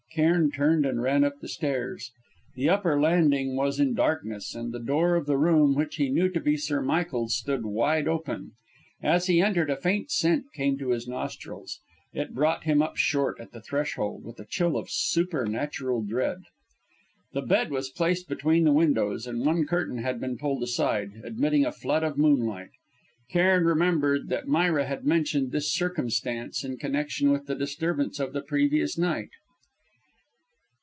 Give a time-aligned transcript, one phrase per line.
[0.13, 2.11] Cairn turned and ran up the stairs.
[2.55, 6.27] The upper landing was in darkness and the door of the room which he knew
[6.31, 8.51] to be Sir Michael's stood wide open.
[9.01, 11.79] As he entered, a faint scent came to his nostrils.
[12.11, 16.39] It brought him up short at the threshold, with a chill of supernatural dread.
[17.31, 21.65] The bed was placed between the windows, and one curtain had been pulled aside, admitting
[21.65, 22.71] a flood, of moonlight.
[23.29, 28.41] Cairn remembered that Myra had mentioned this circumstance in connection with the disturbance of the
[28.41, 29.29] previous night.